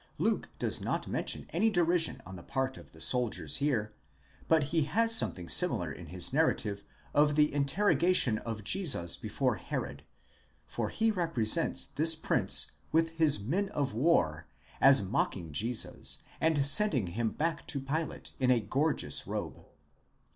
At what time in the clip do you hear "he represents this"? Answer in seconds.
10.89-12.15